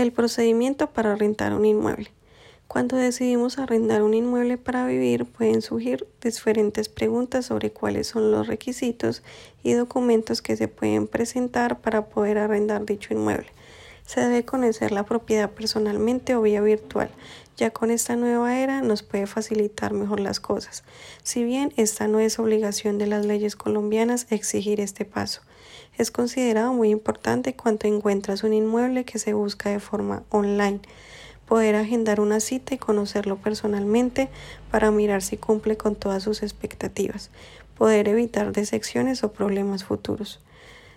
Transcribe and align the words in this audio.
El 0.00 0.12
procedimiento 0.12 0.86
para 0.86 1.14
rentar 1.14 1.52
un 1.52 1.66
inmueble. 1.66 2.10
Cuando 2.68 2.96
decidimos 2.96 3.58
arrendar 3.58 4.02
un 4.02 4.14
inmueble 4.14 4.56
para 4.56 4.86
vivir, 4.86 5.26
pueden 5.26 5.60
surgir 5.60 6.06
diferentes 6.22 6.88
preguntas 6.88 7.44
sobre 7.44 7.70
cuáles 7.70 8.06
son 8.06 8.32
los 8.32 8.46
requisitos 8.46 9.22
y 9.62 9.74
documentos 9.74 10.40
que 10.40 10.56
se 10.56 10.68
pueden 10.68 11.06
presentar 11.06 11.82
para 11.82 12.06
poder 12.06 12.38
arrendar 12.38 12.86
dicho 12.86 13.12
inmueble. 13.12 13.48
Se 14.10 14.20
debe 14.20 14.44
conocer 14.44 14.90
la 14.90 15.04
propiedad 15.04 15.48
personalmente 15.48 16.34
o 16.34 16.42
vía 16.42 16.60
virtual, 16.60 17.10
ya 17.56 17.70
con 17.70 17.92
esta 17.92 18.16
nueva 18.16 18.58
era 18.58 18.82
nos 18.82 19.04
puede 19.04 19.28
facilitar 19.28 19.92
mejor 19.92 20.18
las 20.18 20.40
cosas. 20.40 20.82
Si 21.22 21.44
bien 21.44 21.72
esta 21.76 22.08
no 22.08 22.18
es 22.18 22.40
obligación 22.40 22.98
de 22.98 23.06
las 23.06 23.24
leyes 23.24 23.54
colombianas 23.54 24.26
exigir 24.30 24.80
este 24.80 25.04
paso, 25.04 25.42
es 25.96 26.10
considerado 26.10 26.72
muy 26.72 26.90
importante 26.90 27.54
cuando 27.54 27.86
encuentras 27.86 28.42
un 28.42 28.52
inmueble 28.52 29.04
que 29.04 29.20
se 29.20 29.32
busca 29.32 29.70
de 29.70 29.78
forma 29.78 30.24
online 30.30 30.80
poder 31.46 31.76
agendar 31.76 32.18
una 32.20 32.40
cita 32.40 32.74
y 32.74 32.78
conocerlo 32.78 33.36
personalmente 33.36 34.28
para 34.72 34.90
mirar 34.90 35.22
si 35.22 35.36
cumple 35.36 35.76
con 35.76 35.94
todas 35.94 36.24
sus 36.24 36.42
expectativas, 36.42 37.30
poder 37.78 38.08
evitar 38.08 38.50
decepciones 38.50 39.22
o 39.22 39.32
problemas 39.32 39.84
futuros. 39.84 40.40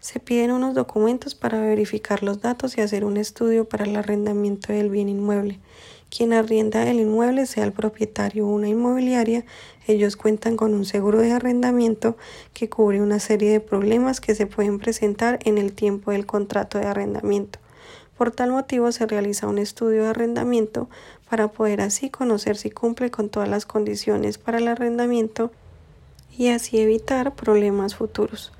Se 0.00 0.20
piden 0.20 0.52
unos 0.52 0.74
documentos 0.74 1.34
para 1.34 1.60
verificar 1.60 2.22
los 2.22 2.40
datos 2.40 2.78
y 2.78 2.80
hacer 2.80 3.04
un 3.04 3.16
estudio 3.16 3.68
para 3.68 3.84
el 3.84 3.96
arrendamiento 3.96 4.72
del 4.72 4.90
bien 4.90 5.08
inmueble. 5.08 5.58
Quien 6.08 6.32
arrienda 6.32 6.88
el 6.88 7.00
inmueble 7.00 7.46
sea 7.46 7.64
el 7.64 7.72
propietario 7.72 8.46
o 8.46 8.50
una 8.50 8.68
inmobiliaria, 8.68 9.44
ellos 9.86 10.16
cuentan 10.16 10.56
con 10.56 10.72
un 10.72 10.84
seguro 10.84 11.18
de 11.20 11.32
arrendamiento 11.32 12.16
que 12.54 12.68
cubre 12.68 13.02
una 13.02 13.18
serie 13.18 13.50
de 13.50 13.60
problemas 13.60 14.20
que 14.20 14.34
se 14.34 14.46
pueden 14.46 14.78
presentar 14.78 15.40
en 15.44 15.58
el 15.58 15.72
tiempo 15.72 16.12
del 16.12 16.26
contrato 16.26 16.78
de 16.78 16.86
arrendamiento. 16.86 17.58
Por 18.16 18.30
tal 18.30 18.52
motivo 18.52 18.92
se 18.92 19.06
realiza 19.06 19.48
un 19.48 19.58
estudio 19.58 20.04
de 20.04 20.08
arrendamiento 20.08 20.88
para 21.28 21.48
poder 21.48 21.80
así 21.80 22.08
conocer 22.08 22.56
si 22.56 22.70
cumple 22.70 23.10
con 23.10 23.28
todas 23.28 23.48
las 23.48 23.66
condiciones 23.66 24.38
para 24.38 24.58
el 24.58 24.68
arrendamiento 24.68 25.50
y 26.36 26.48
así 26.48 26.78
evitar 26.78 27.34
problemas 27.34 27.96
futuros. 27.96 28.52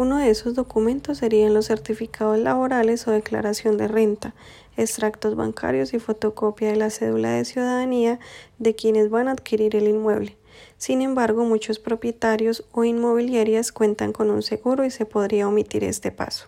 Uno 0.00 0.18
de 0.18 0.30
esos 0.30 0.54
documentos 0.54 1.18
serían 1.18 1.54
los 1.54 1.66
certificados 1.66 2.38
laborales 2.38 3.08
o 3.08 3.10
declaración 3.10 3.76
de 3.78 3.88
renta, 3.88 4.32
extractos 4.76 5.34
bancarios 5.34 5.92
y 5.92 5.98
fotocopia 5.98 6.68
de 6.68 6.76
la 6.76 6.90
cédula 6.90 7.32
de 7.32 7.44
ciudadanía 7.44 8.20
de 8.60 8.76
quienes 8.76 9.10
van 9.10 9.26
a 9.26 9.32
adquirir 9.32 9.74
el 9.74 9.88
inmueble. 9.88 10.36
Sin 10.76 11.02
embargo, 11.02 11.42
muchos 11.42 11.80
propietarios 11.80 12.64
o 12.70 12.84
inmobiliarias 12.84 13.72
cuentan 13.72 14.12
con 14.12 14.30
un 14.30 14.42
seguro 14.42 14.84
y 14.84 14.92
se 14.92 15.04
podría 15.04 15.48
omitir 15.48 15.82
este 15.82 16.12
paso. 16.12 16.46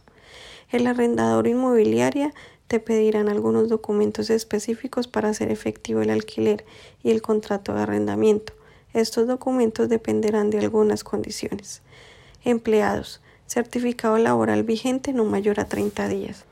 El 0.70 0.86
arrendador 0.86 1.48
inmobiliaria 1.48 2.32
te 2.68 2.78
pedirán 2.78 3.28
algunos 3.28 3.68
documentos 3.68 4.30
específicos 4.30 5.08
para 5.08 5.30
hacer 5.30 5.50
efectivo 5.50 6.02
el 6.02 6.10
alquiler 6.10 6.64
y 7.02 7.10
el 7.10 7.20
contrato 7.20 7.74
de 7.74 7.80
arrendamiento. 7.80 8.52
Estos 8.94 9.26
documentos 9.26 9.88
dependerán 9.88 10.50
de 10.50 10.60
algunas 10.60 11.02
condiciones. 11.02 11.82
Empleados. 12.44 13.20
Certificado 13.50 14.16
laboral 14.16 14.62
vigente 14.62 15.12
no 15.12 15.24
mayor 15.24 15.58
a 15.58 15.64
30 15.64 16.06
días. 16.06 16.44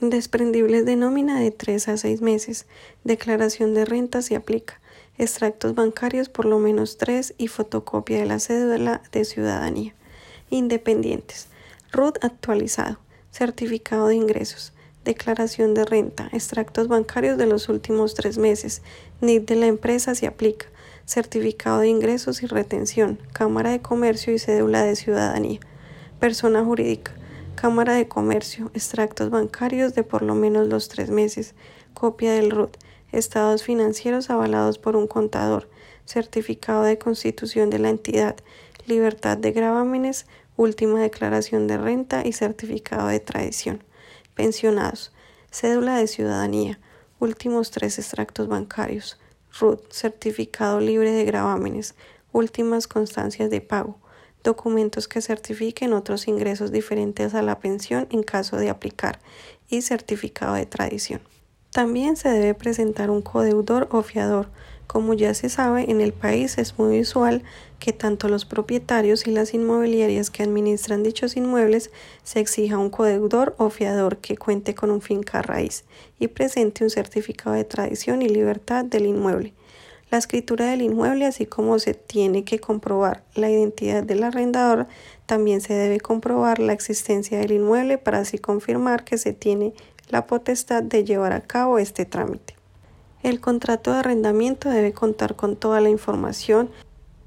Desprendibles 0.00 0.84
de 0.84 0.96
nómina 0.96 1.40
de 1.40 1.50
3 1.50 1.88
a 1.88 1.96
6 1.96 2.20
meses. 2.20 2.66
Declaración 3.04 3.72
de 3.72 3.86
renta 3.86 4.20
si 4.20 4.34
aplica. 4.34 4.78
Extractos 5.16 5.74
bancarios 5.74 6.28
por 6.28 6.44
lo 6.44 6.58
menos 6.58 6.98
3 6.98 7.36
y 7.38 7.48
fotocopia 7.48 8.18
de 8.18 8.26
la 8.26 8.38
cédula 8.38 9.00
de 9.12 9.24
ciudadanía. 9.24 9.94
Independientes. 10.50 11.46
RUT 11.90 12.22
actualizado 12.22 12.98
certificado 13.30 14.08
de 14.08 14.16
ingresos, 14.16 14.74
declaración 15.06 15.72
de 15.72 15.86
renta, 15.86 16.28
extractos 16.34 16.86
bancarios 16.86 17.38
de 17.38 17.46
los 17.46 17.70
últimos 17.70 18.12
tres 18.12 18.36
meses, 18.36 18.82
NID 19.22 19.46
de 19.46 19.56
la 19.56 19.68
empresa 19.68 20.14
si 20.14 20.26
aplica, 20.26 20.66
certificado 21.06 21.78
de 21.78 21.88
ingresos 21.88 22.42
y 22.42 22.46
retención, 22.46 23.18
Cámara 23.32 23.70
de 23.70 23.80
Comercio 23.80 24.34
y 24.34 24.38
cédula 24.38 24.82
de 24.82 24.96
ciudadanía, 24.96 25.60
persona 26.22 26.64
jurídica, 26.64 27.10
Cámara 27.56 27.94
de 27.94 28.06
Comercio, 28.06 28.70
extractos 28.74 29.28
bancarios 29.28 29.92
de 29.96 30.04
por 30.04 30.22
lo 30.22 30.36
menos 30.36 30.68
los 30.68 30.88
tres 30.88 31.10
meses, 31.10 31.56
copia 31.94 32.32
del 32.34 32.52
RUT, 32.52 32.76
estados 33.10 33.64
financieros 33.64 34.30
avalados 34.30 34.78
por 34.78 34.94
un 34.94 35.08
contador, 35.08 35.68
certificado 36.04 36.84
de 36.84 36.96
constitución 36.96 37.70
de 37.70 37.80
la 37.80 37.88
entidad, 37.88 38.36
libertad 38.86 39.36
de 39.36 39.50
gravámenes, 39.50 40.26
última 40.56 41.00
declaración 41.00 41.66
de 41.66 41.76
renta 41.76 42.24
y 42.24 42.32
certificado 42.32 43.08
de 43.08 43.18
tradición. 43.18 43.82
Pensionados, 44.36 45.10
cédula 45.50 45.96
de 45.96 46.06
ciudadanía, 46.06 46.78
últimos 47.18 47.72
tres 47.72 47.98
extractos 47.98 48.46
bancarios, 48.46 49.18
RUT, 49.58 49.90
certificado 49.90 50.78
libre 50.78 51.10
de 51.10 51.24
gravámenes, 51.24 51.96
últimas 52.30 52.86
constancias 52.86 53.50
de 53.50 53.60
pago, 53.60 53.98
documentos 54.42 55.08
que 55.08 55.20
certifiquen 55.20 55.92
otros 55.92 56.28
ingresos 56.28 56.72
diferentes 56.72 57.34
a 57.34 57.42
la 57.42 57.58
pensión 57.58 58.06
en 58.10 58.22
caso 58.22 58.56
de 58.56 58.70
aplicar 58.70 59.20
y 59.68 59.82
certificado 59.82 60.54
de 60.54 60.66
tradición. 60.66 61.20
También 61.70 62.16
se 62.16 62.28
debe 62.28 62.54
presentar 62.54 63.10
un 63.10 63.22
codeudor 63.22 63.88
o 63.90 64.02
fiador, 64.02 64.48
como 64.92 65.14
ya 65.14 65.32
se 65.32 65.48
sabe, 65.48 65.90
en 65.90 66.02
el 66.02 66.12
país 66.12 66.58
es 66.58 66.78
muy 66.78 67.00
usual 67.00 67.42
que 67.78 67.94
tanto 67.94 68.28
los 68.28 68.44
propietarios 68.44 69.26
y 69.26 69.30
las 69.30 69.54
inmobiliarias 69.54 70.28
que 70.28 70.42
administran 70.42 71.02
dichos 71.02 71.34
inmuebles 71.34 71.90
se 72.22 72.40
exija 72.40 72.76
un 72.76 72.90
codeudor 72.90 73.54
o 73.56 73.70
fiador 73.70 74.18
que 74.18 74.36
cuente 74.36 74.74
con 74.74 74.90
un 74.90 75.00
finca 75.00 75.40
raíz 75.40 75.84
y 76.18 76.28
presente 76.28 76.84
un 76.84 76.90
certificado 76.90 77.56
de 77.56 77.64
tradición 77.64 78.20
y 78.20 78.28
libertad 78.28 78.84
del 78.84 79.06
inmueble. 79.06 79.54
La 80.12 80.18
escritura 80.18 80.66
del 80.66 80.82
inmueble, 80.82 81.24
así 81.24 81.46
como 81.46 81.78
se 81.78 81.94
tiene 81.94 82.44
que 82.44 82.58
comprobar 82.58 83.24
la 83.34 83.48
identidad 83.48 84.02
del 84.02 84.24
arrendador, 84.24 84.86
también 85.24 85.62
se 85.62 85.72
debe 85.72 86.00
comprobar 86.00 86.58
la 86.58 86.74
existencia 86.74 87.38
del 87.38 87.52
inmueble 87.52 87.96
para 87.96 88.18
así 88.18 88.36
confirmar 88.36 89.04
que 89.04 89.16
se 89.16 89.32
tiene 89.32 89.72
la 90.10 90.26
potestad 90.26 90.82
de 90.82 91.04
llevar 91.04 91.32
a 91.32 91.40
cabo 91.40 91.78
este 91.78 92.04
trámite. 92.04 92.56
El 93.22 93.40
contrato 93.40 93.90
de 93.90 94.00
arrendamiento 94.00 94.68
debe 94.68 94.92
contar 94.92 95.34
con 95.34 95.56
toda 95.56 95.80
la 95.80 95.88
información 95.88 96.68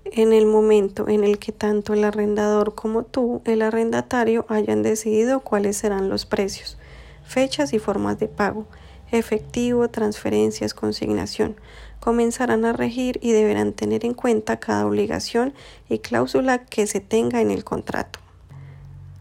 en 0.03 0.31
el 0.31 0.45
momento 0.45 1.09
en 1.09 1.23
el 1.23 1.39
que 1.39 1.51
tanto 1.51 1.95
el 1.95 2.03
arrendador 2.03 2.75
como 2.75 3.01
tú, 3.01 3.41
el 3.45 3.63
arrendatario, 3.63 4.45
hayan 4.47 4.83
decidido 4.83 5.39
cuáles 5.39 5.77
serán 5.77 6.07
los 6.07 6.27
precios, 6.27 6.77
fechas 7.25 7.73
y 7.73 7.79
formas 7.79 8.19
de 8.19 8.27
pago, 8.27 8.67
efectivo, 9.11 9.87
transferencias, 9.89 10.75
consignación, 10.75 11.55
comenzarán 11.99 12.65
a 12.65 12.73
regir 12.73 13.19
y 13.21 13.31
deberán 13.31 13.73
tener 13.73 14.05
en 14.05 14.13
cuenta 14.13 14.59
cada 14.59 14.85
obligación 14.85 15.53
y 15.89 15.99
cláusula 15.99 16.65
que 16.65 16.87
se 16.87 16.99
tenga 16.99 17.41
en 17.41 17.51
el 17.51 17.63
contrato. 17.63 18.19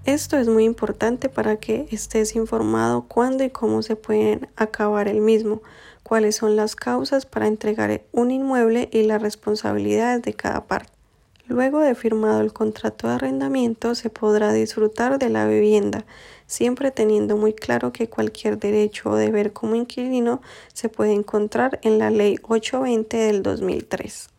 Esto 0.04 0.36
es 0.36 0.48
muy 0.48 0.64
importante 0.64 1.30
para 1.30 1.56
que 1.56 1.88
estés 1.90 2.36
informado 2.36 3.06
cuándo 3.08 3.42
y 3.42 3.50
cómo 3.50 3.80
se 3.80 3.96
pueden 3.96 4.48
acabar 4.54 5.08
el 5.08 5.22
mismo, 5.22 5.62
cuáles 6.02 6.36
son 6.36 6.56
las 6.56 6.76
causas 6.76 7.24
para 7.24 7.46
entregar 7.46 8.02
un 8.12 8.30
inmueble 8.30 8.90
y 8.92 9.04
las 9.04 9.22
responsabilidades 9.22 10.20
de 10.22 10.34
cada 10.34 10.66
parte. 10.66 10.92
Luego 11.46 11.80
de 11.80 11.94
firmado 11.94 12.40
el 12.40 12.54
contrato 12.54 13.06
de 13.06 13.14
arrendamiento 13.14 13.94
se 13.94 14.08
podrá 14.08 14.52
disfrutar 14.52 15.18
de 15.18 15.28
la 15.28 15.46
vivienda, 15.46 16.06
siempre 16.46 16.90
teniendo 16.90 17.36
muy 17.36 17.52
claro 17.52 17.92
que 17.92 18.08
cualquier 18.08 18.58
derecho 18.58 19.10
o 19.10 19.16
deber 19.16 19.52
como 19.52 19.74
inquilino 19.74 20.40
se 20.72 20.88
puede 20.88 21.12
encontrar 21.12 21.80
en 21.82 21.98
la 21.98 22.08
Ley 22.08 22.38
820 22.42 23.16
del 23.16 23.42
2003. 23.42 24.33